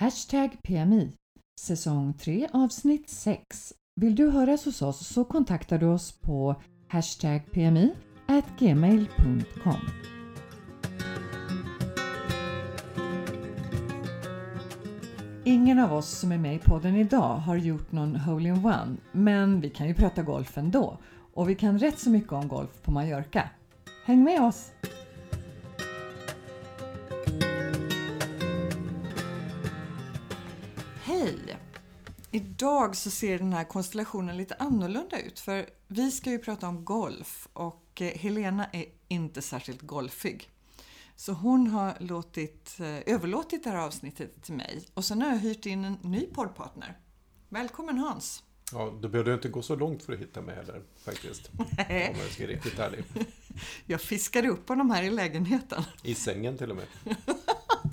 [0.00, 1.12] Hashtag PMI
[1.60, 3.72] Säsong 3 avsnitt 6.
[4.00, 7.94] Vill du höras hos oss så kontaktar du oss på hashtag PMI
[8.58, 9.80] gmail.com.
[15.44, 19.70] Ingen av oss som är med i podden idag har gjort någon hole-in-one, men vi
[19.70, 20.98] kan ju prata golf ändå.
[21.34, 23.50] Och vi kan rätt så mycket om golf på Mallorca.
[24.04, 24.70] Häng med oss!
[31.26, 31.56] Hej!
[32.30, 36.84] Idag så ser den här konstellationen lite annorlunda ut för vi ska ju prata om
[36.84, 40.50] golf och eh, Helena är inte särskilt golfig.
[41.16, 45.38] Så hon har låtit, eh, överlåtit det här avsnittet till mig och sen har jag
[45.38, 46.98] hyrt in en ny poddpartner.
[47.48, 48.42] Välkommen Hans!
[48.72, 51.50] Ja, du behövde inte gå så långt för att hitta mig heller faktiskt.
[51.88, 52.10] Nej.
[52.14, 53.04] Om jag ska vara riktigt ärlig.
[53.86, 55.82] Jag fiskade upp honom här i lägenheten.
[56.02, 56.86] I sängen till och med.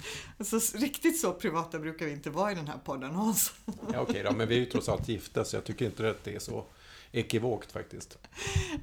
[0.37, 3.53] Alltså, riktigt så privata brukar vi inte vara i den här podden Hans.
[3.93, 6.23] Ja, Okej då, men vi är ju trots allt gifta så jag tycker inte att
[6.23, 6.65] det är så
[7.11, 8.17] ekivokt faktiskt.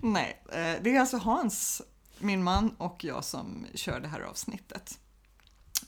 [0.03, 1.83] Nej, eh, det är alltså Hans,
[2.19, 4.99] min man och jag som kör det här avsnittet.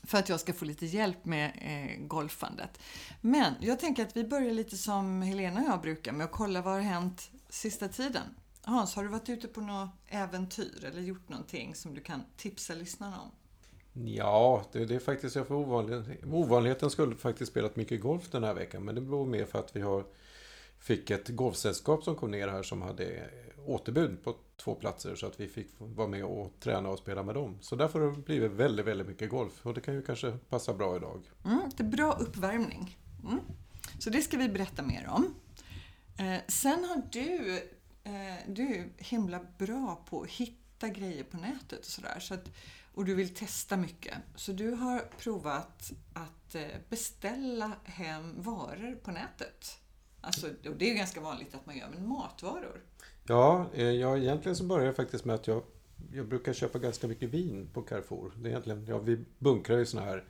[0.04, 2.78] För att jag ska få lite hjälp med eh, golfandet.
[3.20, 6.62] Men jag tänker att vi börjar lite som Helena och jag brukar med att kolla
[6.62, 8.22] vad har hänt sista tiden.
[8.64, 12.74] Hans, har du varit ute på något äventyr eller gjort någonting som du kan tipsa
[12.74, 13.30] lyssnarna om?
[13.92, 18.44] Ja, det, det är faktiskt jag för ovanlig, ovanligheten skulle faktiskt spelat mycket golf den
[18.44, 18.84] här veckan.
[18.84, 20.04] Men det beror mer för att vi har
[20.78, 23.30] fick ett golfsällskap som kom ner här som hade
[23.66, 27.34] återbud på två platser så att vi fick vara med och träna och spela med
[27.34, 27.58] dem.
[27.60, 30.74] Så därför har det blivit väldigt, väldigt mycket golf och det kan ju kanske passa
[30.74, 31.22] bra idag.
[31.44, 32.98] Mm, det är bra uppvärmning.
[33.24, 33.40] Mm.
[33.98, 35.34] Så det ska vi berätta mer om.
[36.18, 37.58] Eh, sen har du,
[38.04, 42.20] eh, du är himla bra på att hitta grejer på nätet och sådär.
[42.20, 42.50] Så att,
[42.94, 44.14] och du vill testa mycket.
[44.34, 49.78] Så du har provat att eh, beställa hem varor på nätet.
[50.20, 52.80] Alltså, och det är ju ganska vanligt att man gör men matvaror.
[53.26, 55.62] Ja, eh, jag, egentligen så började jag faktiskt med att jag,
[56.12, 58.32] jag brukar köpa ganska mycket vin på Carrefour.
[58.36, 60.24] Det är egentligen, ja, vi bunkrar ju såna här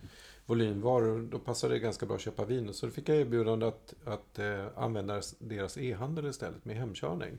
[0.46, 1.28] volymvaror.
[1.30, 2.74] Då passar det ganska bra att köpa vin.
[2.74, 7.38] Så då fick jag erbjudande att, att eh, använda deras e-handel istället med hemkörning.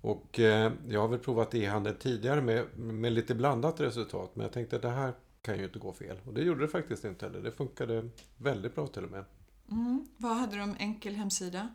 [0.00, 4.30] Och eh, jag har väl provat e-handel tidigare med, med lite blandat resultat.
[4.34, 5.12] Men jag tänkte att det här
[5.42, 6.16] kan ju inte gå fel.
[6.26, 7.40] Och det gjorde det faktiskt inte heller.
[7.40, 9.24] Det funkade väldigt bra till och med.
[9.70, 10.06] Mm.
[10.16, 10.76] Vad hade de?
[10.78, 11.68] Enkel hemsida?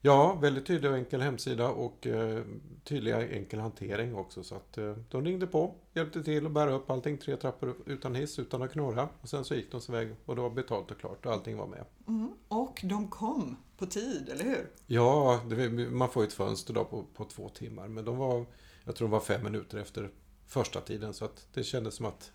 [0.00, 2.44] Ja, väldigt tydlig och enkel hemsida och eh,
[2.84, 4.42] tydlig enkel hantering också.
[4.42, 8.14] Så att eh, de ringde på, hjälpte till att bära upp allting tre trappor utan
[8.14, 9.08] hiss, utan att knorra.
[9.20, 11.56] Och sen så gick de sin väg och det var betalt och klart och allting
[11.56, 11.84] var med.
[12.08, 12.32] Mm.
[12.48, 14.70] Och de kom på tid, eller hur?
[14.86, 17.88] Ja, det, man får ju ett fönster då på, på två timmar.
[17.88, 18.46] Men de var,
[18.84, 20.10] jag tror de var fem minuter efter
[20.46, 21.14] första tiden.
[21.14, 22.32] Så att det kändes som att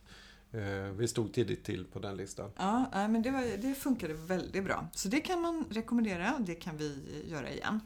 [0.51, 2.51] eh, vi stod tidigt till på den listan.
[2.57, 4.89] Ja, men det, var, det funkade väldigt bra.
[4.93, 6.97] Så det kan man rekommendera och det kan vi
[7.27, 7.79] göra igen.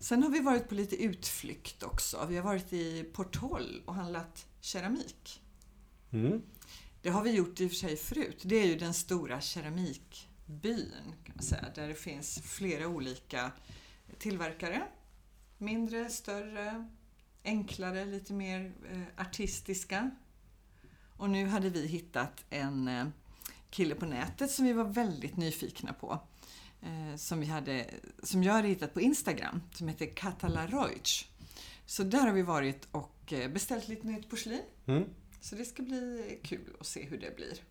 [0.00, 2.26] Sen har vi varit på lite utflykt också.
[2.28, 5.42] Vi har varit i Portol och handlat keramik.
[6.10, 6.42] Mm.
[7.02, 8.42] Det har vi gjort i och för sig förut.
[8.42, 9.40] Det är ju den stora
[10.46, 13.52] keramikbyn kan man säga, där det finns flera olika
[14.18, 14.82] tillverkare.
[15.58, 16.88] Mindre, större,
[17.44, 20.10] enklare, lite mer eh, artistiska.
[21.16, 23.06] Och nu hade vi hittat en eh,
[23.70, 26.20] kille på nätet som vi var väldigt nyfikna på.
[26.82, 27.90] Eh, som, vi hade,
[28.22, 31.28] som jag hade hittat på Instagram, som heter Katala Reutsch.
[31.86, 34.62] Så där har vi varit och eh, beställt lite nytt porslin.
[34.86, 35.04] Mm.
[35.40, 37.62] Så det ska bli kul att se hur det blir.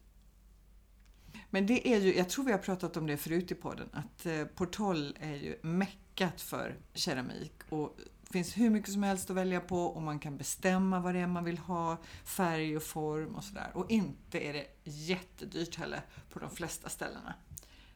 [1.56, 4.26] Men det är ju, jag tror vi har pratat om det förut i podden, att
[4.26, 9.36] eh, Portoll är ju meckat för keramik och det finns hur mycket som helst att
[9.36, 13.36] välja på och man kan bestämma vad det är man vill ha, färg och form
[13.36, 13.72] och sådär.
[13.74, 17.34] Och inte är det jättedyrt heller på de flesta ställena.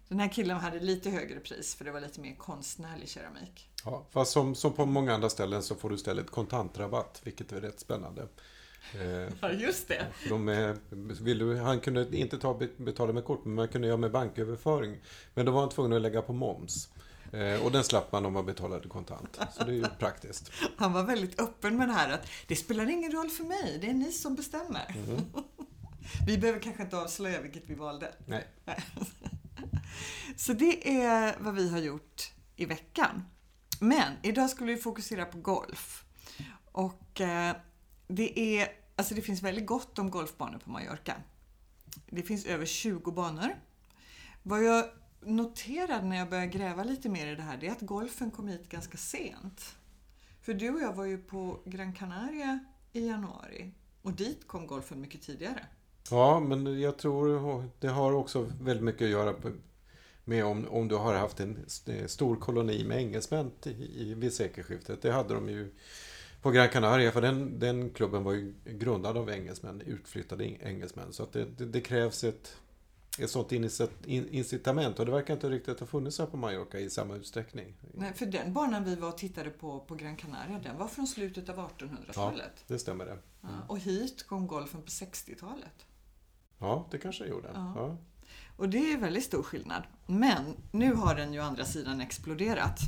[0.08, 3.70] Den här killen hade lite högre pris för det var lite mer konstnärlig keramik.
[3.86, 7.62] Ja, fast som, som på många andra ställen så får du istället kontantrabatt, vilket är
[7.62, 8.28] rätt spännande.
[8.94, 10.06] Eh, Ja, just det.
[10.30, 10.78] de är,
[11.24, 14.98] vill du, han kunde inte ta, betala med kort, men man kunde göra med banköverföring.
[15.34, 16.90] Men då var han tvungen att lägga på moms.
[17.34, 19.40] Eh, och den slapp man om man betalade kontant.
[19.58, 20.52] Så det är ju praktiskt.
[20.78, 23.90] Han var väldigt öppen med det här att det spelar ingen roll för mig, det
[23.90, 24.96] är ni som bestämmer.
[26.28, 28.14] Vi behöver kanske inte avslöja vilket vi valde.
[28.26, 28.48] Nej.
[30.36, 33.24] Så det är vad vi har gjort i veckan.
[33.80, 36.04] Men idag skulle vi fokusera på golf.
[36.72, 37.56] Och eh,
[38.08, 38.68] det är,
[39.00, 41.16] alltså det finns väldigt gott om golfbanor på Mallorca.
[42.10, 43.50] Det finns över 20 banor.
[44.44, 44.86] Vad jag
[45.22, 48.48] noterade när jag började gräva lite mer i det här, det är att golfen kom
[48.48, 49.76] hit ganska sent.
[50.42, 52.60] För du och jag var ju på Gran Canaria
[52.94, 55.66] i januari och dit kom golfen mycket tidigare.
[56.12, 59.36] Ja, men jag tror det har också väldigt mycket att göra
[60.24, 61.66] med om, om du har haft en
[62.08, 65.02] stor koloni med engelsmän i, vid sekelskiftet.
[65.02, 65.74] Det hade de ju
[66.42, 71.14] på Gran Canaria, för den, den klubben var ju grundad av engelsmän, utflyttade engelsmän.
[71.14, 72.58] Så att det, det, det krävs ett,
[73.20, 77.16] ett sånt incitament och det verkar inte riktigt ha funnits här på Mallorca i samma
[77.16, 77.76] utsträckning.
[77.94, 81.08] Nej, för den banan vi var och tittade på på Gran Canaria, den var från
[81.08, 82.52] slutet av 1800-talet.
[82.56, 83.12] Ja, det stämmer det.
[83.12, 83.24] Mm.
[83.42, 85.86] Ja, och hit kom golfen på 60-talet.
[86.60, 87.50] Ja, det kanske det gjorde.
[87.54, 87.74] Ja.
[87.76, 87.98] ja.
[88.58, 89.84] Och det är väldigt stor skillnad.
[90.08, 92.80] Men nu har den ju å andra sidan exploderat.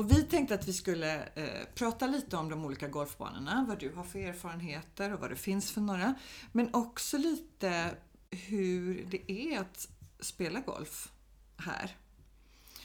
[0.00, 3.92] Och vi tänkte att vi skulle eh, prata lite om de olika golfbanorna, vad du
[3.92, 6.14] har för erfarenheter och vad det finns för några.
[6.52, 7.90] Men också lite
[8.30, 9.88] hur det är att
[10.20, 11.12] spela golf
[11.56, 11.96] här.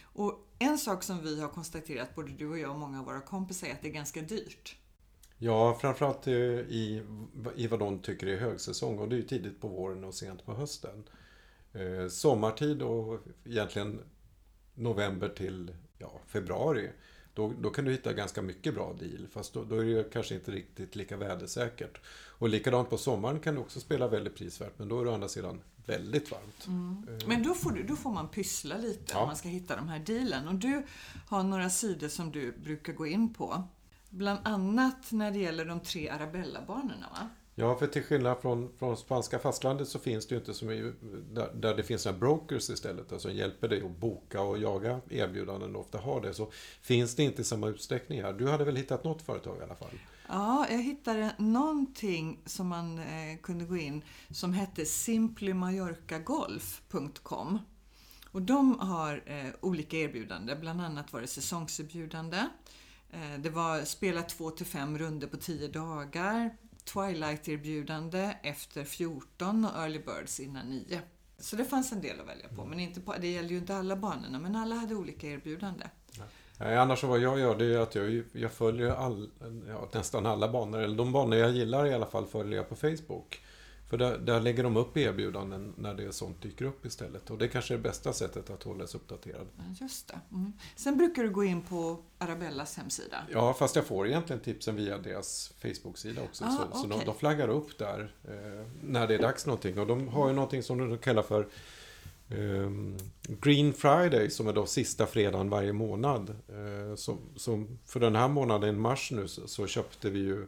[0.03, 3.21] Och en sak som vi har konstaterat, både du och jag och många av våra
[3.21, 4.75] kompisar, är att det är ganska dyrt.
[5.38, 7.03] Ja, framförallt i,
[7.56, 10.45] i vad de tycker är högsäsong och det är ju tidigt på våren och sent
[10.45, 11.03] på hösten.
[11.73, 14.01] Eh, sommartid och egentligen
[14.73, 15.71] november till
[16.13, 16.90] ja, februari
[17.36, 19.28] då, då kan du hitta ganska mycket bra deal.
[19.31, 22.02] Fast då, då, är det kanske inte riktigt lika vädersäkert.
[22.38, 24.74] Och likadant på sommaren kan du också spela väldigt prisvärt.
[24.78, 26.68] Men då är det å andra sidan väldigt varmt.
[26.68, 27.07] Mm.
[27.10, 27.28] Eh.
[27.28, 29.19] Men då får, du, då får man pyssla lite ja.
[29.19, 30.48] om man ska hitta de här dealen.
[30.48, 30.84] Och du
[31.28, 33.63] har några sidor som du brukar gå in på.
[34.10, 37.30] Bland annat när det gäller de tre Arabella-banorna va?
[37.57, 40.94] Ja, för till skillnad från, från spanska fastlandet så finns det ju inte så mycket,
[41.36, 45.75] där, där det finns några brokers istället, alltså hjälper dig att boka och jaga erbjudanden
[45.75, 48.34] och ofta har det, så finns det inte i samma utsträckning här.
[48.34, 49.90] Du hade väl hittat något företag i alla fall?
[50.28, 57.60] Ja, jag hittade någonting som man eh, kunde gå in som hette simplymallorcagolf.com.
[58.31, 62.38] Och de har eh, olika erbjudanden, bland annat var det säsongserbjudande.
[63.12, 66.57] Eh, det var spela två till fem runder på tio dagar,
[66.93, 71.01] Twilight-erbjudande efter 14 och Early Birds innan 9.
[71.39, 72.65] Så det fanns en del att välja på.
[72.65, 75.85] Men inte på, det gäller ju inte alla banorna, men alla hade olika erbjudande.
[76.59, 79.29] Nej, annars så vad jag gör det är att jag, jag följer all,
[79.67, 82.75] ja, nästan alla banor, eller de banor jag gillar i alla fall följer jag på
[82.75, 83.41] Facebook.
[83.89, 87.29] För där, där, lägger de upp erbjudanden när det är sånt dyker upp istället.
[87.29, 89.47] Och det kanske är det bästa sättet att hålla sig uppdaterad.
[89.81, 90.19] Just det.
[90.31, 90.53] Mm.
[90.75, 93.17] Sen brukar du gå in på Arabellas hemsida.
[93.31, 96.45] Ja, fast jag får egentligen tipsen via deras Facebook-sida också.
[96.45, 96.81] Ah, så, okay.
[96.81, 99.79] så de, de, flaggar upp där eh, när det är dags någonting.
[99.79, 101.47] Och de har ju någonting som de kallar för
[102.29, 102.69] eh,
[103.21, 106.29] Green Friday som är då sista fredagen varje månad.
[106.29, 110.47] Eh, så, så, för den här månaden, mars nu, så, så köpte vi ju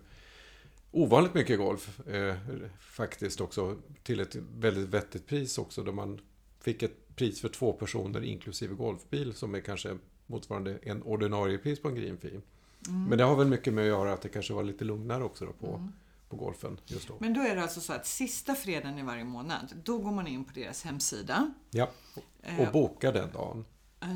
[0.91, 2.35] ovanligt mycket golf eh,
[2.79, 6.21] faktiskt också till ett väldigt vettigt pris också då man
[6.59, 9.97] fick ett pris för två personer inklusive golfbil som är kanske
[10.27, 12.41] motsvarande en ordinarie pris på en green fee.
[12.87, 13.03] Mm.
[13.03, 15.45] Men det har väl mycket med att göra att det kanske var lite lugnare också
[15.45, 15.93] då på, mm.
[16.29, 17.17] på golfen just då.
[17.19, 20.27] Men då är det alltså så att sista fredagen i varje månad, då går man
[20.27, 21.53] in på deras hemsida.
[21.71, 23.65] Ja, och eh, bokar den dagen.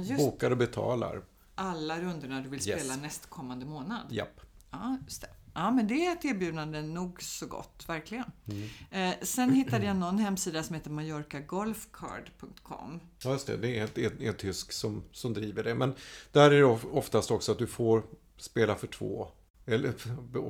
[0.03, 1.21] Just bokar och betalar.
[1.56, 3.01] Alla rundorna du vill spela yes.
[3.01, 4.07] nästkommande månad.
[4.09, 4.41] Japp.
[4.71, 5.27] Ja, just det.
[5.53, 8.25] Ja, men det är ett erbjudande nog så gott, verkligen.
[8.45, 8.69] Mm.
[8.92, 13.00] Eh, sen hittade jag någon hemsida som heter mallorcagolfcard.com.
[13.24, 13.57] Ja, just det.
[13.57, 15.75] Det är en tysk som, som driver det.
[15.75, 15.94] Men
[16.31, 18.03] där är det oftast också att du får
[18.38, 19.27] spela för två,
[19.65, 19.94] eller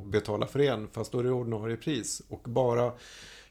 [0.09, 2.21] betala för en, fast då är det ordinarie pris.
[2.29, 2.93] Och bara,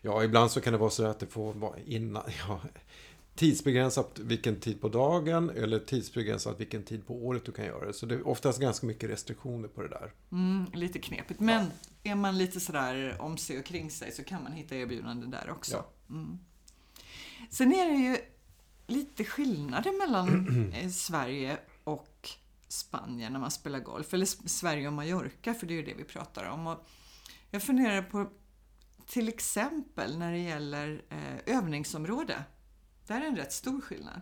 [0.01, 2.61] ja, ibland så kan det vara så att det får vara innan, ja,
[3.41, 7.93] tidsbegränsat vilken tid på dagen eller tidsbegränsat vilken tid på året du kan göra det.
[7.93, 10.13] Så det är oftast ganska mycket restriktioner på det där.
[10.33, 11.41] Mm, lite knepigt.
[11.41, 11.71] Men
[12.03, 12.11] ja.
[12.11, 15.51] är man lite sådär om sig och kring sig så kan man hitta erbjudanden där
[15.51, 15.77] också.
[15.77, 16.15] Ja.
[16.15, 16.39] Mm.
[17.51, 18.17] Sen är det ju
[18.87, 22.29] lite skillnader mellan eh, Sverige och
[22.69, 24.15] Spanien när man spelar golf.
[24.15, 26.67] Eller Sverige och Mallorca, för det är ju det vi pratar om.
[26.67, 26.87] Och
[27.51, 28.27] jag funderar på
[29.07, 32.45] till exempel när det gäller eh, övningsområde.
[33.11, 34.21] Det är en rätt stor skillnad.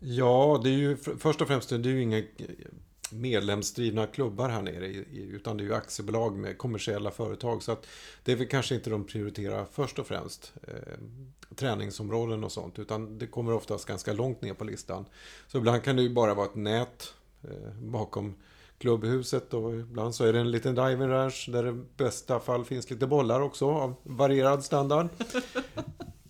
[0.00, 2.24] Ja, det är ju först och främst det är ju inga eh,
[3.10, 7.62] medlemsdrivna klubbar här nere utan det är ju aktiebolag med kommersiella företag.
[7.62, 7.86] Så att
[8.24, 10.52] det är väl kanske inte de prioriterar först och främst.
[10.62, 10.74] Eh,
[11.56, 15.04] träningsområden och sånt utan det kommer oftast ganska långt ner på listan.
[15.46, 18.34] Så ibland kan det ju bara vara ett nät eh, bakom
[18.78, 22.64] klubbhuset och ibland så är det en liten diving ranch där det i bästa fall
[22.64, 25.08] finns lite bollar också av varierad standard.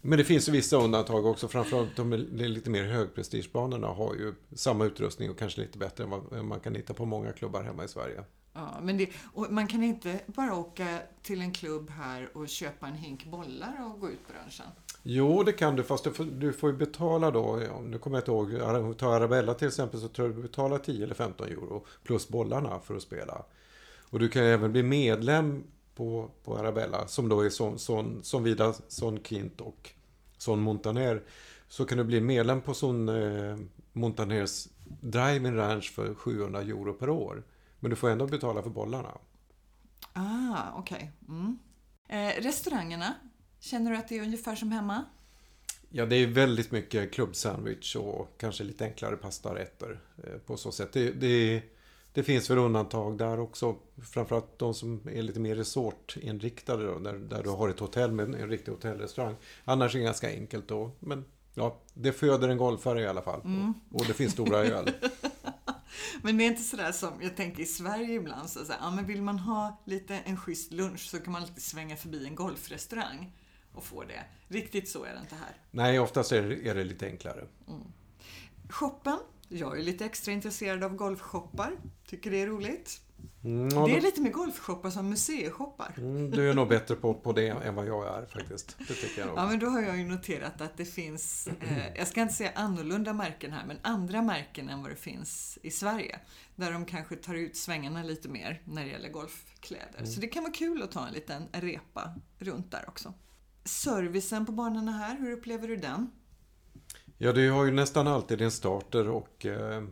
[0.07, 1.49] Men det finns ju vissa undantag också.
[1.49, 6.45] Framförallt de lite mer högprestigebanorna har ju samma utrustning och kanske lite bättre än vad
[6.45, 8.25] man kan hitta på många klubbar hemma i Sverige.
[8.53, 9.11] Ja, men det,
[9.51, 14.01] man kan inte bara åka till en klubb här och köpa en hink bollar och
[14.01, 14.67] gå ut på branschen?
[15.03, 17.63] Jo, det kan du, fast du får, du får ju betala då.
[17.63, 18.99] Ja, nu kommer jag inte ihåg.
[18.99, 22.81] Ta Arabella till exempel så tror jag du betalar 10 eller 15 euro plus bollarna
[22.81, 23.45] för att spela.
[24.11, 28.21] Och du kan ju även bli medlem på, på Arabella, som då är Son, Son,
[28.23, 29.93] Son Vida, Son Quint och
[30.39, 31.23] Son Montaner,
[31.69, 33.57] så kan du bli medlem på Son eh,
[33.93, 34.69] Montaners
[35.01, 37.43] Driving Ranch för 700 euro per år.
[37.81, 39.19] Men du får ändå betala för bollarna.
[40.13, 41.13] Ah, okej.
[41.23, 41.37] Okay.
[41.37, 41.59] Mm.
[42.09, 43.15] Eh, restaurangerna,
[43.61, 45.05] känner du att det är ungefär som hemma?
[45.91, 50.93] Ja, det är väldigt mycket klubbsandwich och kanske lite enklare pastarätter eh, på så sätt.
[50.93, 51.63] Det, det,
[52.17, 53.77] det finns väl undantag där också.
[54.03, 58.35] Framförallt de som är lite mer resortinriktade då, där, där du har ett hotell med
[58.35, 59.37] en riktig hotellrestaurang.
[59.65, 60.91] Annars är det ganska enkelt då.
[61.01, 63.41] Men ja, det föder en golfare i alla fall.
[63.45, 63.75] Mm.
[63.91, 64.91] Och, och det finns stora öl.
[66.23, 68.51] Men det är inte sådär som jag tänker i Sverige ibland.
[68.51, 71.63] Så, här, ja, men vill man ha lite en schysst lunch så kan man alltid
[71.63, 73.33] svänga förbi en golfrestaurang
[73.73, 74.25] och få det.
[74.49, 75.57] Riktigt så är det inte här.
[75.71, 77.47] Nej, oftast är det, är det lite enklare.
[77.69, 77.83] Mm.
[78.69, 79.19] Shoppen.
[79.49, 81.73] Jag är lite extra intresserad av golfshoppar.
[82.07, 83.01] Tycker det är roligt.
[83.45, 85.95] Mm, det är lite mer golfshoppar som museishoppar.
[85.97, 88.77] Mm, du är nog bättre på, på det än vad jag är faktiskt.
[88.79, 89.39] Det tycker jag nog.
[89.39, 92.53] Ja, men då har jag ju noterat att det finns, eh, jag ska inte säga
[92.55, 96.21] annorlunda märken här, men andra märken än vad det finns i Sverige.
[96.57, 99.99] Där de kanske tar ut svängarna lite mer när det gäller golfkläder.
[99.99, 100.07] Mm.
[100.07, 103.15] Så det kan vara kul att ta en liten repa runt där också.
[103.65, 106.11] Servicen på banorna här, hur upplever du den?
[107.19, 109.83] Ja, det har ju nästan alltid en starter och eh,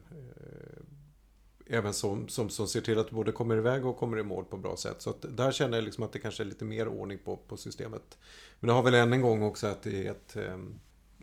[1.67, 4.45] även som, som, som ser till att du både kommer iväg och kommer i mål
[4.45, 5.03] på bra sätt.
[5.03, 7.57] Så att där känner jag liksom att det kanske är lite mer ordning på, på
[7.57, 8.19] systemet.
[8.61, 10.75] Men det har väl än en gång också att det är ett, ehm,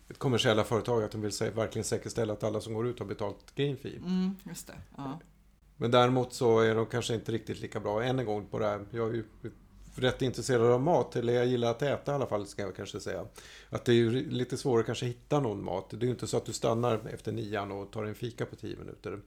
[0.10, 3.56] ett kommersiella företag, att de vill verkligen säkerställa att alla som går ut har betalt
[3.56, 3.98] green fee.
[3.98, 4.78] Mm, just det.
[4.98, 5.20] Ja.
[5.78, 8.04] Men däremot så är de kanske inte riktigt lika bra.
[8.04, 9.24] Än en gång på det här, jag är ju
[9.96, 13.00] rätt intresserad av mat, eller jag gillar att äta i alla fall, ska jag kanske
[13.00, 13.26] säga.
[13.70, 15.90] Att det är ju lite svårare kanske hitta någon mat.
[15.90, 18.56] Det är ju inte så att du stannar efter nian och tar en fika på
[18.56, 19.20] tio minuter.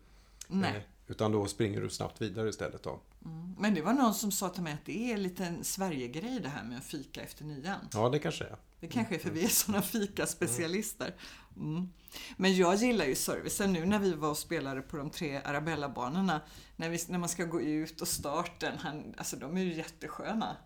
[0.48, 0.76] Nej.
[0.76, 3.00] Eh, utan då springer du snabbt vidare istället då.
[3.24, 3.54] Mm.
[3.58, 6.48] Men det var någon som sa till mig att det är en liten Sverigegrej det
[6.48, 7.88] här med att fika efter nian.
[7.92, 8.56] Ja, det kanske är.
[8.80, 11.14] Det kanske är för vi är sådana fikaspecialister.
[11.56, 11.88] Mm.
[12.36, 16.40] Men jag gillar ju servicen nu när vi var och spelade på de tre Arabella-banorna.
[16.76, 20.56] När, när man ska gå ut och starten, han, alltså de är ju jättesköna.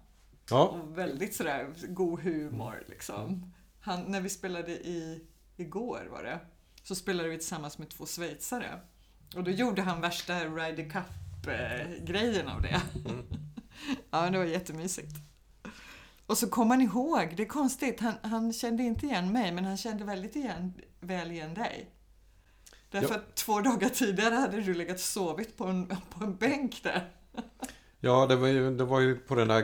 [0.50, 0.68] Ja.
[0.68, 3.52] Och väldigt sådär god humor liksom.
[3.80, 6.40] Han, när vi spelade i, igår var det,
[6.82, 8.80] så spelade vi tillsammans med två schweizare.
[9.36, 12.82] Och då gjorde han värsta Ryder Cup-grejen av det.
[12.94, 13.26] Mm.
[14.10, 15.16] ja, det var jättemysigt.
[16.26, 19.64] Och så kom han ihåg, det är konstigt, han, han kände inte igen mig, men
[19.64, 21.90] han kände väldigt igen, väl igen dig.
[22.90, 23.14] Därför ja.
[23.14, 27.12] att två dagar tidigare hade du legat sovit på en, på en bänk där.
[28.00, 29.62] Ja, det var ju, det var ju på den där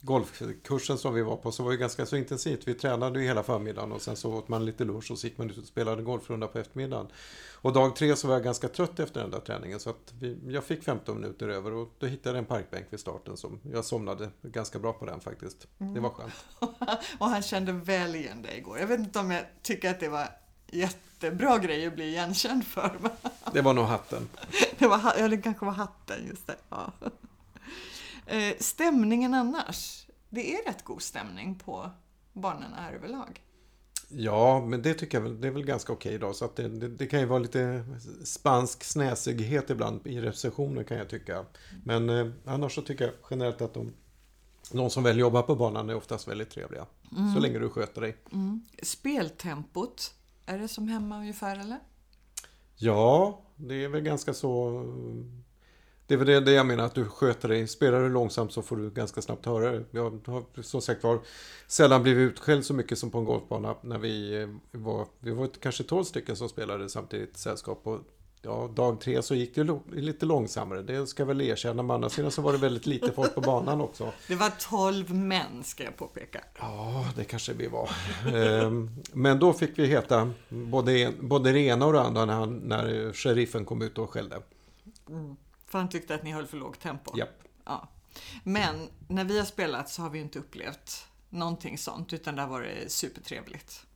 [0.00, 2.68] golfkursen som vi var på så var det ganska så intensivt.
[2.68, 5.38] Vi tränade ju hela förmiddagen och sen så åt man lite lunch och så gick
[5.38, 7.06] man ut och spelade golfrunda på eftermiddagen.
[7.54, 10.38] Och dag tre så var jag ganska trött efter den där träningen så att vi,
[10.48, 13.84] jag fick 15 minuter över och då hittade jag en parkbänk vid starten som jag
[13.84, 15.66] somnade ganska bra på den faktiskt.
[15.78, 15.94] Mm.
[15.94, 16.34] Det var skönt.
[17.18, 18.78] och han kände väl igen dig igår.
[18.78, 20.28] Jag vet inte om jag tycker att det var
[20.72, 22.98] jättebra grej att bli igenkänd för.
[23.52, 24.28] det var nog hatten.
[24.78, 26.56] det, var, ja, det kanske var hatten, just det.
[26.68, 26.92] Ja.
[28.26, 30.06] Eh, stämningen annars?
[30.30, 31.90] Det är rätt god stämning på
[32.32, 33.40] banorna här överlag.
[34.08, 36.32] Ja, men det tycker jag väl, det är väl ganska okej då.
[36.32, 37.84] Så att det, det, det, kan ju vara lite
[38.24, 41.44] spansk snäsighet ibland i recensioner kan jag tycka.
[41.84, 43.92] Men eh, annars så tycker jag generellt att de,
[44.72, 46.86] de som väl jobbar på banan är oftast väldigt trevliga.
[47.16, 47.34] Mm.
[47.34, 48.16] Så länge du sköter dig.
[48.32, 48.60] Mm.
[48.82, 50.14] Speltempot,
[50.46, 51.78] är det som hemma ungefär eller?
[52.76, 54.82] Ja, det är väl ganska så
[56.06, 57.68] det är väl det, jag menar, att du sköter dig.
[57.68, 59.84] Spelar du långsamt så får du ganska snabbt höra det.
[59.90, 61.20] Jag har som sagt var
[61.66, 64.48] sällan blivit utskälld så mycket som på en golfbana när vi eh,
[64.80, 67.80] var, vi var kanske 12 stycken som spelade samtidigt sällskap.
[67.86, 68.00] Och
[68.46, 70.82] ja, dag tre så gick det lite långsammare.
[70.82, 71.82] Det ska jag väl erkänna.
[71.82, 74.12] Men andra sidan så var det väldigt lite folk på banan också.
[74.28, 76.40] Det var 12 män ska jag påpeka.
[76.58, 77.90] Ja, det kanske vi var.
[78.34, 82.56] Ehm, men då fick vi heta både, både det ena och det andra när, han,
[82.56, 84.42] när sheriffen kom ut och skällde.
[85.08, 85.36] Mm.
[85.66, 87.18] För han tyckte att ni höll för lågt tempo?
[87.18, 87.28] Yep.
[87.64, 87.88] Ja.
[88.44, 92.60] Men när vi har spelat så har vi inte upplevt någonting sånt utan där var
[92.60, 93.86] det supertrevligt.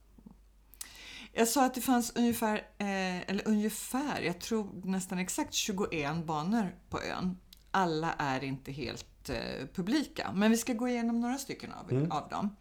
[1.33, 6.75] Jag sa att det fanns ungefär, eh, eller ungefär, jag tror nästan exakt 21 banor
[6.89, 7.37] på ön.
[7.71, 12.11] Alla är inte helt eh, publika, men vi ska gå igenom några stycken av, mm.
[12.11, 12.55] av dem.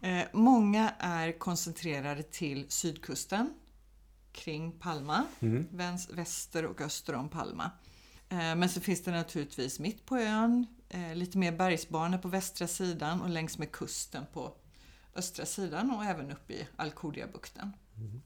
[0.00, 3.54] Eh, många är koncentrerade till sydkusten,
[4.32, 5.68] kring Palma, mm.
[6.10, 7.70] väster och öster om Palma.
[8.28, 12.66] Eh, men så finns det naturligtvis mitt på ön, eh, lite mer bergsbanor på västra
[12.66, 14.54] sidan och längs med kusten på
[15.14, 17.72] östra sidan och även uppe i Alcudia-bukten.
[18.02, 18.22] Mm.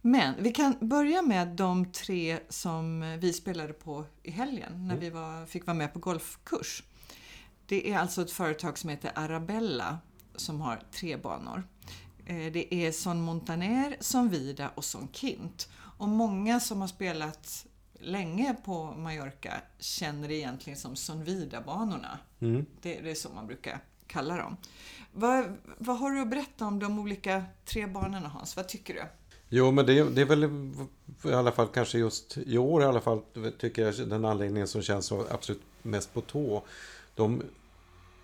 [0.00, 5.00] Men vi kan börja med de tre som vi spelade på i helgen när mm.
[5.00, 6.82] vi var, fick vara med på golfkurs.
[7.66, 9.98] Det är alltså ett företag som heter Arabella
[10.36, 11.68] som har tre banor.
[12.26, 15.68] Eh, det är Son Montaner, Son Vida och Son Kint.
[15.98, 17.66] Och många som har spelat
[18.00, 22.18] länge på Mallorca känner det egentligen som Son Vida-banorna.
[22.40, 22.66] Mm.
[22.82, 23.80] Det, det är så man brukar
[24.14, 24.56] kalla dem.
[25.12, 25.44] Vad,
[25.78, 28.56] vad har du att berätta om de olika tre banorna Hans?
[28.56, 29.02] Vad tycker du?
[29.48, 30.44] Jo, men det, det är väl
[31.24, 33.20] i alla fall kanske just i år i alla fall
[33.58, 36.62] tycker jag den anläggningen som känns så absolut mest på tå.
[37.14, 37.42] De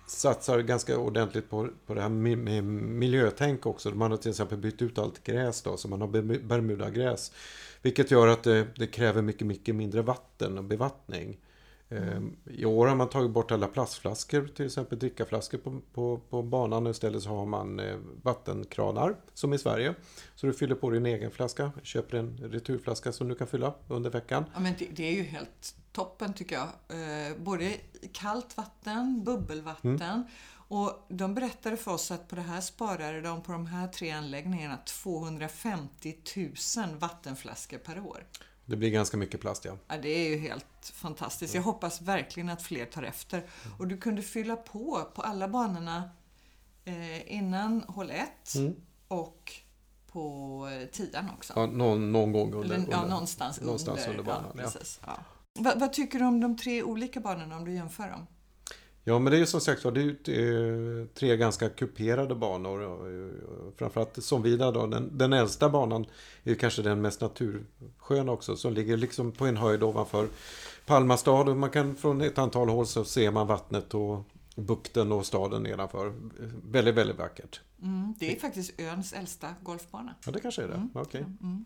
[0.07, 3.89] satsar ganska ordentligt på, på det här med miljötänk också.
[3.89, 6.07] De har till exempel bytt ut allt gräs då, så man har
[6.39, 7.31] Bermudagräs.
[7.81, 11.37] Vilket gör att det, det kräver mycket, mycket mindre vatten och bevattning.
[11.91, 12.35] Mm.
[12.45, 16.87] I år har man tagit bort alla plastflaskor, till exempel drickaflaskor på, på, på banan.
[16.87, 19.95] Istället så har man eh, vattenkranar, som i Sverige.
[20.35, 24.09] Så du fyller på din egen flaska, köper en returflaska som du kan fylla under
[24.09, 24.45] veckan.
[24.53, 26.67] Ja, men det, det är ju helt toppen tycker jag.
[26.67, 27.73] Eh, både
[28.13, 30.23] kallt vatten, bubbelvatten mm.
[30.67, 34.11] och de berättade för oss att på det här sparade de på de här tre
[34.11, 36.15] anläggningarna 250
[36.77, 38.25] 000 vattenflaskor per år.
[38.71, 39.77] Det blir ganska mycket plast ja.
[39.87, 41.55] ja det är ju helt fantastiskt.
[41.55, 43.43] Jag hoppas verkligen att fler tar efter.
[43.79, 46.09] Och du kunde fylla på på alla banorna
[46.85, 48.75] eh, innan hål 1 mm.
[49.07, 49.53] och
[50.07, 51.53] på eh, tian också.
[51.55, 54.51] Ja, någon, någon gång under, Eller, ja, någonstans, någonstans under, under banan.
[54.57, 54.71] Ja,
[55.05, 55.17] ja.
[55.53, 58.27] Va, vad tycker du om de tre olika banorna om du jämför dem?
[59.03, 63.01] Ja, men det är ju som sagt det är tre ganska kuperade banor.
[63.77, 66.05] Framförallt Somvida då, den, den äldsta banan
[66.43, 70.27] är kanske den mest natursköna också, som ligger liksom på en höjd ovanför
[70.85, 71.49] Palma stad.
[71.49, 75.63] Och man kan från ett antal håll så ser man vattnet och bukten och staden
[75.63, 76.13] nedanför.
[76.63, 77.61] Väldigt, väldigt vackert.
[77.81, 80.15] Mm, det är faktiskt öns äldsta golfbana.
[80.25, 80.73] Ja, det kanske är det.
[80.73, 80.89] Mm.
[80.93, 81.01] Okej.
[81.01, 81.21] Okay.
[81.21, 81.65] Mm.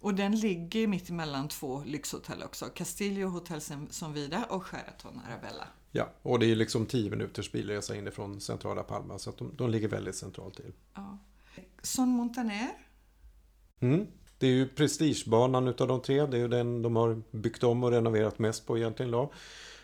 [0.00, 2.64] Och den ligger mitt emellan två lyxhotell också.
[2.64, 5.66] Castillo Hotel Sonvida och Sheraton Arabella.
[5.90, 9.88] Ja, och det är liksom 10 minuters bilresa inifrån centrala Palma så de, de ligger
[9.88, 10.72] väldigt centralt till.
[10.94, 11.18] Ja.
[11.82, 12.70] Son Montaner?
[13.80, 14.06] Mm.
[14.38, 16.26] Det är ju prestigebanan utav de tre.
[16.26, 19.32] Det är ju den de har byggt om och renoverat mest på egentligen då.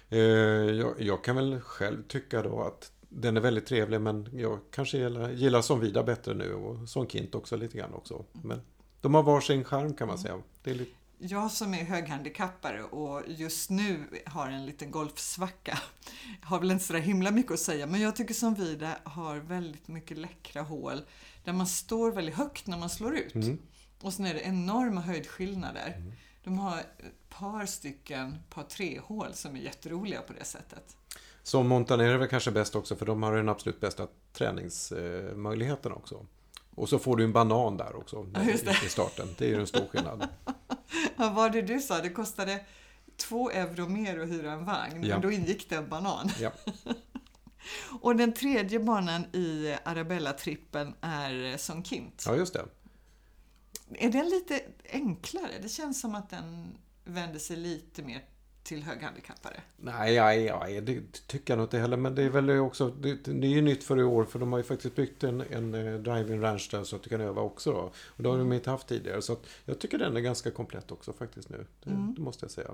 [0.09, 4.59] Eh, jag, jag, kan väl själv tycka då att den är väldigt trevlig men jag
[4.71, 8.25] kanske gillar, gillar som Vida bättre nu och som Kint också lite grann också.
[8.33, 8.61] Men
[9.01, 10.43] de har varsin charm kan man säga.
[10.63, 15.79] Det är lite jag som är höghandikappare och just nu har en liten golfsvacka
[16.43, 19.89] har väl inte så himla mycket att säga men jag tycker som Vida har väldigt
[19.89, 21.03] mycket läckra hål
[21.45, 23.35] där man står väldigt högt när man slår ut.
[23.35, 23.59] Mm.
[24.01, 25.95] Och sen är det enorma höjdskillnader.
[25.97, 26.13] Mm.
[26.45, 30.97] De har ett par stycken par tre hål som är jätteroliga på det sättet.
[31.43, 36.27] Så Montaner är väl kanske bäst också för de har den absolut bästa träningsmöjligheten också.
[36.77, 38.43] Och så får du en banan där också ja,
[38.85, 39.29] i starten.
[39.39, 40.29] Det är ju en stor skillnad.
[41.17, 42.01] Vad var det du sa?
[42.01, 42.61] Det kostade
[43.17, 45.15] två euro mer att hyra en vagn, ja.
[45.15, 46.31] men då ingick det en banan.
[46.41, 46.53] Ja.
[48.01, 52.25] och den tredje banan i Arabella-trippen är Son Kint.
[52.27, 52.65] Ja, just det.
[53.91, 54.61] Är den lite
[54.93, 55.53] enklare?
[55.63, 58.25] Det känns som att den vänder sig lite mer
[58.67, 59.61] till höghandikappade?
[59.77, 61.97] Nej, nej, nej, det tycker jag nog inte heller.
[61.97, 64.53] Men det är väl också, det, det är ju nytt för i år för de
[64.53, 67.43] har ju faktiskt byggt en, en eh, driving ranch där så att du kan öva
[67.43, 67.73] också.
[67.73, 67.93] Då.
[68.07, 68.51] Och det har mm.
[68.51, 69.23] de inte haft tidigare.
[69.23, 71.67] Så jag tycker den är ganska komplett också faktiskt nu.
[71.85, 72.15] Det, mm.
[72.15, 72.71] det måste jag säga.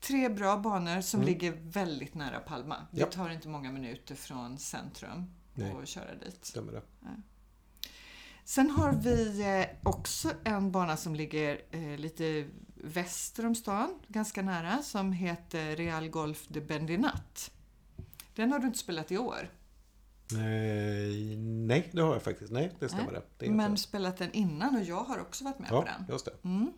[0.00, 1.32] Tre bra banor som mm.
[1.32, 2.76] ligger väldigt nära Palma.
[2.90, 3.06] Det ja.
[3.06, 5.76] tar inte många minuter från centrum Nej.
[5.82, 6.44] att köra dit.
[6.44, 6.82] Stämmer det.
[7.00, 7.08] Ja.
[8.44, 12.44] Sen har vi eh, också en bana som ligger eh, lite
[12.84, 17.50] väster om stan, ganska nära, som heter Real Golf de Bendinat.
[18.34, 19.50] Den har du inte spelat i år?
[20.32, 22.52] Nej, nej det har jag faktiskt.
[22.52, 23.12] Nej, det stämmer.
[23.12, 23.46] Nej, det.
[23.46, 26.04] det men spelat den innan och jag har också varit med ja, på den.
[26.08, 26.32] just det.
[26.44, 26.72] Mm.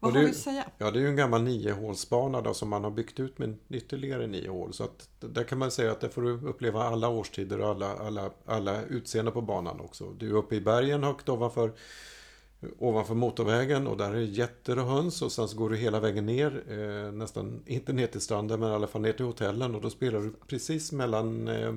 [0.00, 0.64] Vad har du att säga?
[0.78, 4.50] Ja, det är ju en gammal niohålsbana som man har byggt ut med ytterligare nio
[4.50, 4.72] hål.
[4.72, 7.96] Så att där kan man säga att där får du uppleva alla årstider och alla,
[7.96, 10.10] alla, alla utseenden på banan också.
[10.10, 11.72] Du är uppe i bergen högt ovanför
[12.78, 16.00] ovanför motorvägen och där är det getter och höns och sen så går du hela
[16.00, 19.74] vägen ner, eh, nästan, inte ner till stranden men i alla fall ner till hotellen
[19.74, 21.74] och då spelar du precis mellan eh,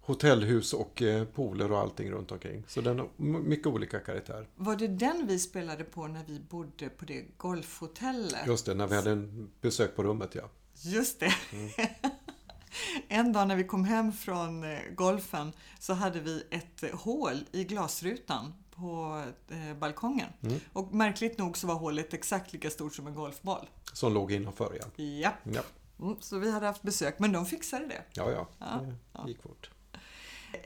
[0.00, 2.64] hotellhus och eh, pooler och allting runt omkring.
[2.68, 3.08] Så den har
[3.40, 4.48] mycket olika karaktär.
[4.56, 8.46] Var det den vi spelade på när vi bodde på det golfhotellet?
[8.46, 10.42] Just det, när vi hade en besök på rummet ja.
[10.74, 11.34] Just det.
[11.52, 11.70] Mm.
[13.08, 17.64] en dag när vi kom hem från eh, golfen så hade vi ett hål i
[17.64, 20.28] glasrutan på eh, balkongen.
[20.42, 20.60] Mm.
[20.72, 23.68] Och märkligt nog så var hålet exakt lika stort som en golfboll.
[23.92, 25.04] Som låg innanför ja.
[25.04, 25.32] Ja.
[25.42, 25.62] ja.
[26.00, 28.02] Mm, så vi hade haft besök, men de fixade det.
[28.12, 28.46] Ja, ja.
[28.58, 28.80] ja
[29.22, 29.70] det gick fort.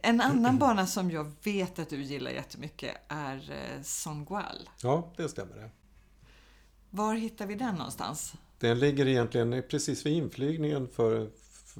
[0.03, 4.69] En annan bana som jag vet att du gillar jättemycket är eh, Songual.
[4.83, 5.71] Ja, det stämmer det.
[6.91, 8.35] Var hittar vi den någonstans?
[8.59, 11.31] Den ligger egentligen precis vid inflygningen för,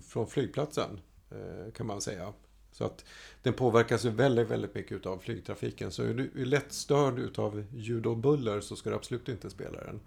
[0.03, 2.33] från flygplatsen eh, kan man säga.
[2.77, 3.05] Så att
[3.43, 5.91] den påverkas ju väldigt, väldigt mycket av flygtrafiken.
[5.91, 9.85] Så är du lätt störd utav ljud och buller så ska du absolut inte spela
[9.85, 10.01] den.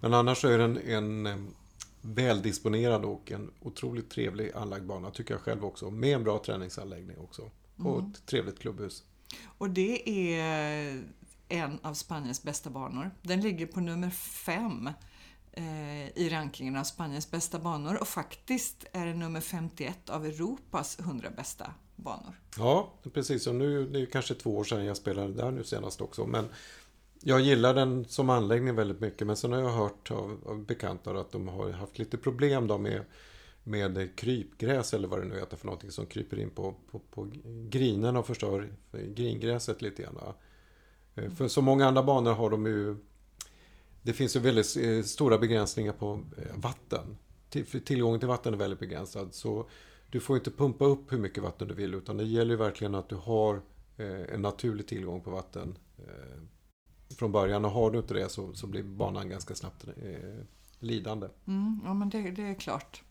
[0.00, 1.36] Men annars är den en eh,
[2.00, 5.90] väldisponerad och en otroligt trevlig anlagd bana tycker jag själv också.
[5.90, 7.50] Med en bra träningsanläggning också.
[7.76, 8.10] Och Mm.
[8.10, 9.04] ett trevligt klubbhus.
[9.58, 11.02] Och det är
[11.48, 13.10] en av Spaniens bästa banor.
[13.22, 14.90] Den ligger på nummer fem
[15.52, 21.00] eh, i rankingen av Spaniens bästa banor och faktiskt är det nummer 51 av Europas
[21.00, 22.40] 100 bästa banor.
[22.58, 23.46] Ja, precis.
[23.46, 26.26] Och nu, det är kanske två år sedan jag spelade där nu senast också.
[26.26, 26.48] Men
[27.20, 29.26] jag gillar den som anläggning väldigt mycket.
[29.26, 32.78] Men sen har jag hört av, av bekanta att de har haft lite problem då
[32.78, 33.02] med,
[33.64, 37.30] med krypgräs eller vad det nu heter för någonting som kryper in på, på, på
[37.68, 40.18] grinen och förstör gringräset lite grann.
[41.14, 42.96] Eh, för så många andra banor har de ju
[44.06, 47.16] det finns ju väldigt eh, stora begränsningar på eh, vatten.
[47.84, 49.34] Tillgången till vatten är väldigt begränsad.
[49.34, 49.66] Så
[50.10, 52.94] du får inte pumpa upp hur mycket vatten du vill utan det gäller ju verkligen
[52.94, 53.54] att du har
[53.96, 56.42] eh, en naturlig tillgång på vatten eh,
[57.16, 57.64] från början.
[57.64, 60.44] Och har du inte det så, så blir banan ganska snabbt eh,
[60.78, 61.28] lidande.
[61.46, 63.02] Mm, ja, men det, det är klart.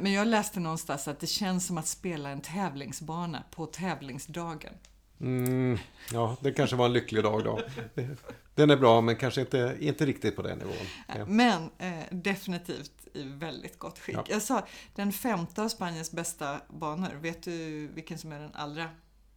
[0.00, 4.72] Men jag läste någonstans att det känns som att spela en tävlingsbana på tävlingsdagen.
[5.20, 5.78] Mm,
[6.12, 7.60] ja, det kanske var en lycklig dag då.
[8.54, 11.26] Den är bra men kanske inte, inte riktigt på den nivån.
[11.36, 14.16] Men eh, definitivt i väldigt gott skick.
[14.16, 14.24] Ja.
[14.28, 17.14] Jag sa den femte av Spaniens bästa banor.
[17.14, 18.90] Vet du vilken som är den allra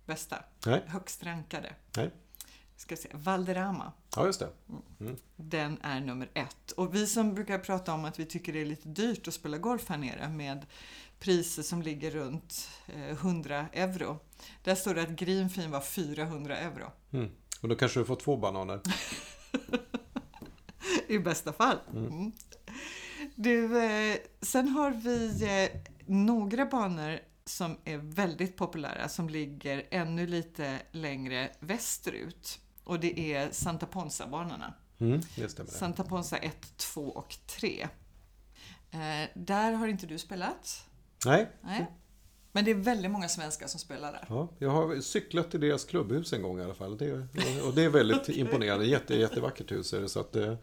[0.05, 0.43] bästa?
[0.65, 0.83] Nej.
[0.87, 1.73] Högst rankade?
[1.97, 2.11] Nej.
[2.77, 3.91] Ska se, Valderrama.
[4.15, 4.49] ja, just det.
[5.35, 6.71] Den är nummer ett.
[6.71, 9.57] Och vi som brukar prata om att vi tycker det är lite dyrt att spela
[9.57, 10.65] golf här nere med
[11.19, 14.19] priser som ligger runt eh, 100 euro.
[14.63, 16.91] Där står det att greenfin var 400 euro.
[17.11, 17.29] Mm.
[17.61, 18.81] Och då kanske du får två bananer.
[21.07, 21.77] I bästa fall.
[21.93, 22.31] Mm.
[23.35, 30.27] Du, eh, sen har vi eh, några banor som är väldigt populära som ligger ännu
[30.27, 32.59] lite längre västerut.
[32.83, 34.73] Och det är Santa Ponsa-banorna.
[34.99, 35.21] Mm.
[35.67, 37.87] Santa Ponsa 1, 2 och 3.
[38.91, 40.85] Eh, där har inte du spelat?
[41.25, 41.91] Nej, Nej.
[42.51, 44.25] Men det är väldigt många svenskar som spelar där.
[44.29, 46.97] Ja, jag har cyklat i deras klubbhus en gång i alla fall.
[46.97, 47.11] Det,
[47.67, 48.85] och det är väldigt imponerande.
[48.85, 50.09] Jätte, jättevackert hus är det.
[50.09, 50.53] Så att, eh,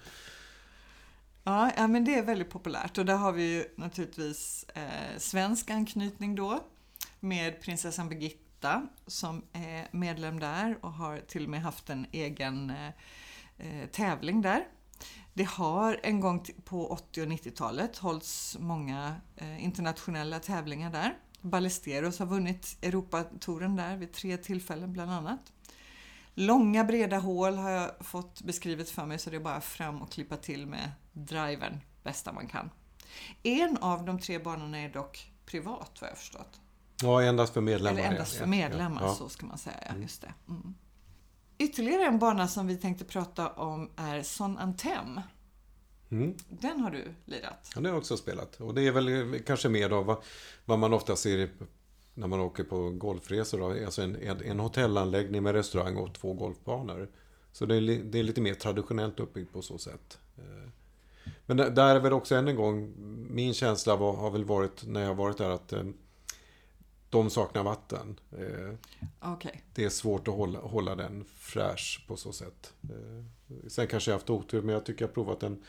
[1.48, 5.70] Ja, ja, men det är väldigt populärt och där har vi ju naturligtvis eh, svensk
[5.70, 6.64] anknytning då
[7.20, 12.70] med prinsessan Birgitta som är medlem där och har till och med haft en egen
[12.70, 12.88] eh,
[13.58, 14.66] eh tävling där.
[15.34, 21.18] Det har en gång på 80 och 90-talet hållits många eh, internationella tävlingar där.
[21.40, 25.52] Ballesteros har vunnit Europatouren där vid tre tillfällen bland annat.
[26.40, 30.12] Långa breda hål har jag fått beskrivet för mig så det är bara fram och
[30.12, 32.70] klippa till med drivern bästa man kan.
[33.42, 36.61] En av de tre banorna är dock privat vad jag förstått.
[37.03, 38.01] ja, endast för medlemmar.
[38.01, 39.14] Eller endast för medlemmar Ja.
[39.14, 39.77] så ska man säga.
[39.94, 40.35] Ja, just det.
[40.48, 40.74] Mm.
[41.59, 45.20] Ytterligare en bana som vi tänkte prata om är Son Antem.
[46.11, 46.35] Mm.
[46.48, 47.70] Den har du lirat.
[47.74, 48.61] Ja, det har jag också spelat.
[48.61, 50.22] Och det är väl kanske mer då vad,
[50.64, 51.51] vad man ofta ser
[52.18, 53.59] när man åker på golfresor.
[53.59, 53.85] Då.
[53.85, 57.09] Alltså en, en, en hotellanläggning med restaurang och två golfbanor.
[57.52, 60.18] Så det är, det är lite mer traditionellt uppbyggt på så sätt.
[60.38, 60.70] Eh,
[61.46, 62.92] Men där- är väl också än en gång,
[63.31, 65.83] min känsla var, har väl varit när jag varit där att eh,
[67.11, 68.20] de saknar vatten.
[68.38, 68.74] Eh,
[69.20, 69.62] Okej.
[69.74, 72.72] det är svårt att hålla, hålla den fräsch på så sätt.
[73.68, 75.62] Sen kanske jag har haft otur, men jag tycker jag provat den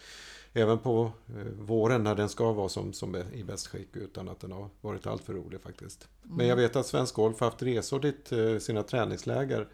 [0.54, 4.40] även på eh, våren när den ska vara som, som i bäst skick utan att
[4.40, 6.08] den har varit alltför rolig faktiskt.
[6.24, 9.68] Men jag vet att Svensk Golf har haft resor dit, eh, sina träningsläger.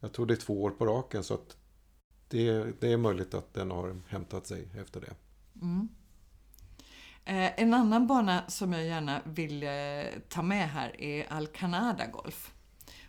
[0.00, 1.56] Jag tror det är två år på raken så att
[2.28, 5.14] det, det är möjligt att den har hämtat sig efter det.
[5.62, 5.88] Mm.
[7.24, 12.52] Eh, en annan bana som jag gärna vill eh, ta med här är Alcanada Golf.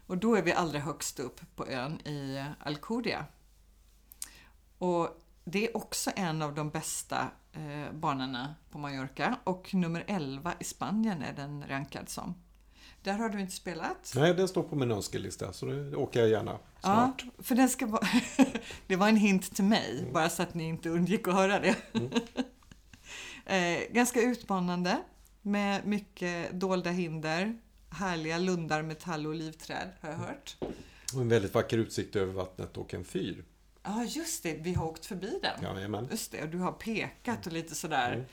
[0.08, 3.26] Och då är vi allra högst upp på ön i eh, Alcudia.
[4.78, 10.54] Och det är också en av de bästa eh, banorna på Mallorca och nummer 11
[10.60, 12.36] i Spanien är den rankad som.
[13.04, 14.14] Där har du inte spelat?
[14.16, 17.24] Nej, den står på min önskelista så det åker jag gärna snart.
[17.26, 18.08] Ja, för den ska vara...
[18.88, 21.76] det var en hint till mig, bara så att ni inte undgick att höra det.
[23.46, 24.98] eh, ganska utmanande,
[25.42, 27.58] med mycket dolda hinder.
[27.90, 30.58] Härliga lundar med tall och olivträd, har jag hört.
[31.14, 33.44] Och en väldigt vacker utsikt över vattnet och en fyr.
[33.84, 35.76] Ja, just det, vi har åkt förbi den.
[35.76, 36.08] Jajamän.
[36.12, 38.26] Just det, och du har pekat och lite sådär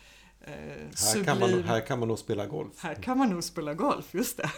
[0.45, 0.59] Mm.
[0.69, 0.87] eh,
[1.17, 2.73] Här kan, man, här kan man nog spela golf.
[2.83, 4.51] Här kan man nog spela golf, just det.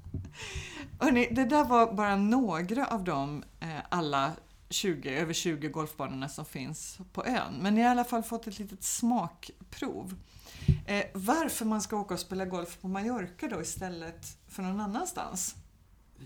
[1.00, 4.32] Hörrni, det där var bara några av de eh, alla
[4.70, 7.54] 20, över 20 golfbanorna som finns på ön.
[7.60, 10.14] Men ni har i alla fall fått ett litet smakprov.
[10.86, 15.54] Eh, varför man ska åka och spela golf på Mallorca då istället för någon annanstans?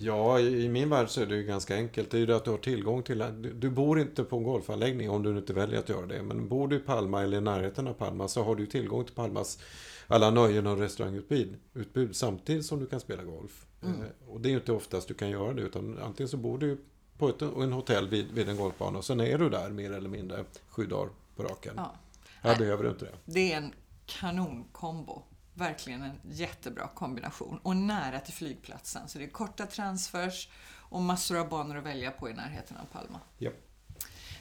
[0.00, 2.10] Ja, i min värld så är det ju ganska enkelt.
[2.10, 3.24] Det är ju det att du har tillgång till...
[3.54, 6.22] Du bor inte på en golfanläggning om du inte väljer att göra det.
[6.22, 9.14] Men bor du i Palma eller i närheten av Palma så har du tillgång till
[9.14, 9.58] Palmas
[10.06, 13.66] alla nöjen och restaurangutbud utbud, samtidigt som du kan spela golf.
[13.82, 14.00] Mm.
[14.00, 16.58] Eh, och det är ju inte oftast du kan göra det utan antingen så bor
[16.58, 16.78] du
[17.18, 20.08] på ett en hotell vid, vid en golfbana och sen är du där mer eller
[20.08, 21.74] mindre sju dagar på raken.
[21.76, 21.94] Ja.
[22.40, 23.14] Här Nej, behöver du inte det.
[23.24, 23.72] Det är en
[24.06, 25.22] kanonkombo.
[25.58, 29.08] Verkligen en jättebra kombination och nära till flygplatsen.
[29.08, 32.84] Så det är korta transfers och massor av banor att välja på i närheten av
[32.84, 33.20] Palma.
[33.38, 33.50] Ja.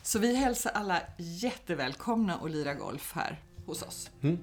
[0.02, 4.10] Så vi hälsar alla jättevälkomna att lira golf här hos oss.
[4.22, 4.38] Mm.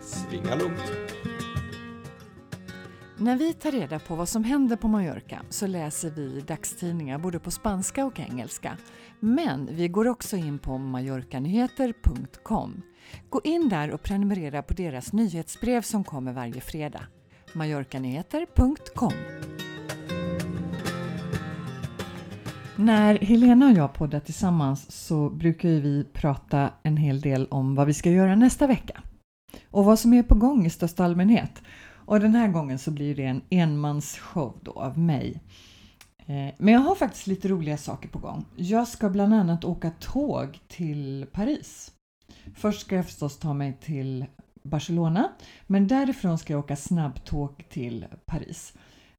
[0.00, 1.29] Svinga lugnt.
[3.22, 7.38] När vi tar reda på vad som händer på Mallorca så läser vi dagstidningar både
[7.38, 8.76] på spanska och engelska.
[9.20, 12.82] Men vi går också in på mallorcanyheter.com.
[13.28, 17.02] Gå in där och prenumerera på deras nyhetsbrev som kommer varje fredag.
[17.52, 19.12] mallorcanyheter.com
[22.76, 27.86] När Helena och jag poddar tillsammans så brukar vi prata en hel del om vad
[27.86, 29.02] vi ska göra nästa vecka
[29.70, 31.62] och vad som är på gång i största allmänhet.
[32.10, 35.40] Och den här gången så blir det en enmansshow då av mig.
[36.26, 38.44] Eh, men jag har faktiskt lite roliga saker på gång.
[38.56, 41.92] Jag ska bland annat åka tåg till Paris.
[42.54, 44.26] Först ska jag förstås ta mig till
[44.62, 45.32] Barcelona,
[45.66, 48.72] men därifrån ska jag åka snabbtåg till Paris.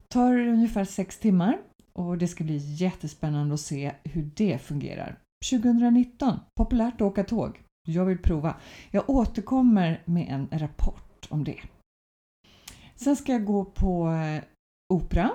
[0.07, 1.57] Tar ungefär sex timmar
[1.93, 5.17] och det ska bli jättespännande att se hur det fungerar.
[5.51, 7.59] 2019, populärt att åka tåg.
[7.87, 8.55] Jag vill prova.
[8.91, 11.59] Jag återkommer med en rapport om det.
[13.03, 14.43] Sen ska jag gå på eh,
[14.93, 15.31] opera.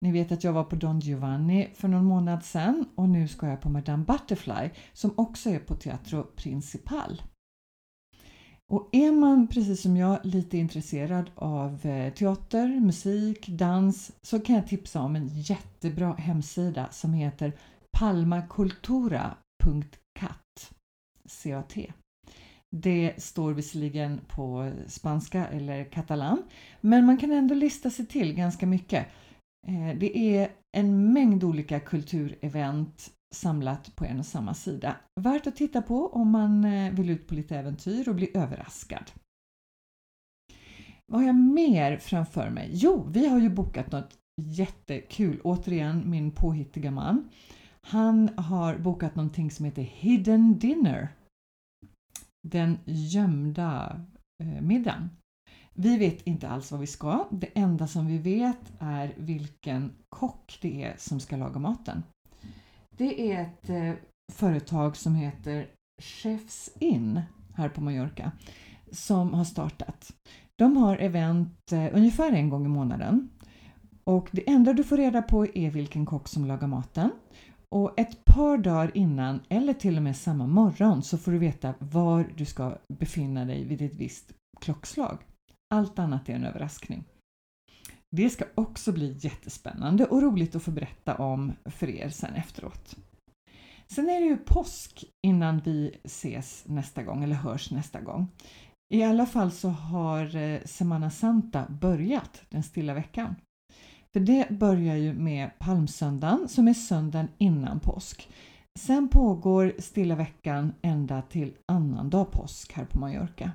[0.00, 3.48] Ni vet att jag var på Don Giovanni för någon månad sedan och nu ska
[3.48, 7.22] jag på Madame Butterfly som också är på Teatro Principal.
[8.72, 14.54] Och är man precis som jag lite intresserad av eh, teater, musik, dans så kan
[14.54, 17.52] jag tipsa om en jättebra hemsida som heter
[17.98, 20.72] palmacultura.cat.
[22.82, 26.42] Det står visserligen på spanska eller katalan,
[26.80, 29.06] men man kan ändå lista sig till ganska mycket.
[29.66, 34.96] Eh, det är en mängd olika kulturevent samlat på en och samma sida.
[35.20, 39.10] Värt att titta på om man eh, vill ut på lite äventyr och bli överraskad.
[41.06, 42.70] Vad har jag mer framför mig?
[42.72, 45.40] Jo, vi har ju bokat något jättekul.
[45.44, 47.28] Återigen min påhittiga man.
[47.80, 51.08] Han har bokat någonting som heter Hidden Dinner.
[52.50, 54.00] Den gömda
[54.42, 55.10] eh, middagen.
[55.74, 57.28] Vi vet inte alls vad vi ska.
[57.30, 62.02] Det enda som vi vet är vilken kock det är som ska laga maten.
[62.90, 63.92] Det är ett eh,
[64.32, 65.66] företag som heter
[66.02, 67.20] Chefs In
[67.54, 68.32] här på Mallorca
[68.92, 70.12] som har startat.
[70.56, 73.30] De har event eh, ungefär en gång i månaden
[74.04, 77.10] och det enda du får reda på är vilken kock som lagar maten
[77.68, 81.74] och ett par dagar innan eller till och med samma morgon så får du veta
[81.78, 85.18] var du ska befinna dig vid ett visst klockslag.
[85.74, 87.04] Allt annat är en överraskning.
[88.16, 92.96] Det ska också bli jättespännande och roligt att få berätta om för er sen efteråt.
[93.86, 98.28] Sen är det ju påsk innan vi ses nästa gång eller hörs nästa gång.
[98.94, 103.34] I alla fall så har eh, Semana Santa börjat, den stilla veckan.
[104.16, 108.28] För det börjar ju med palmsöndagen som är söndagen innan påsk.
[108.78, 113.50] Sen pågår stilla veckan ända till annandag påsk här på Mallorca.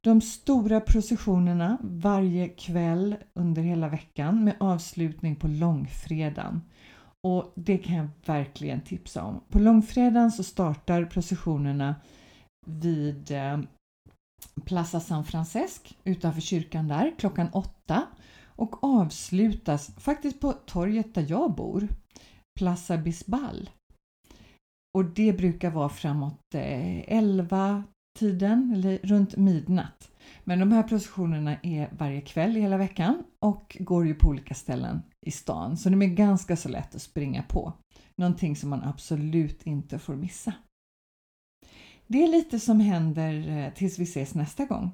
[0.00, 6.62] De stora processionerna varje kväll under hela veckan med avslutning på långfredagen.
[7.20, 9.40] Och det kan jag verkligen tipsa om.
[9.48, 11.94] På långfredagen så startar processionerna
[12.66, 13.58] vid eh,
[14.64, 18.06] Plaza San Francesc utanför kyrkan där klockan åtta
[18.56, 21.88] och avslutas faktiskt på torget där jag bor,
[22.58, 23.70] Plaza Bisbal.
[24.98, 27.82] Och det brukar vara framåt 11 eh,
[28.18, 30.10] tiden eller runt midnatt.
[30.44, 35.02] Men de här processionerna är varje kväll hela veckan och går ju på olika ställen
[35.26, 37.72] i stan så de är ganska så lätt att springa på.
[38.16, 40.52] Någonting som man absolut inte får missa.
[42.06, 44.90] Det är lite som händer eh, tills vi ses nästa gång.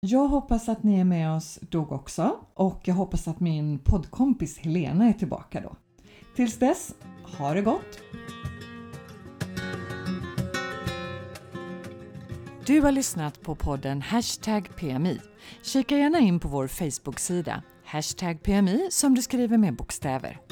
[0.00, 4.58] Jag hoppas att ni är med oss då också och jag hoppas att min poddkompis
[4.58, 5.76] Helena är tillbaka då.
[6.34, 6.94] Tills dess,
[7.38, 7.98] ha det gott!
[12.66, 15.20] Du har lyssnat på podden Hashtag PMI.
[15.62, 20.45] Kika gärna in på vår Facebook-sida Hashtag PMI som du skriver med bokstäver.